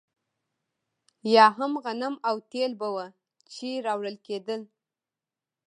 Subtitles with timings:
[1.33, 3.05] یا هم غنم او تېل به وو
[3.53, 4.61] چې راوړل کېدل.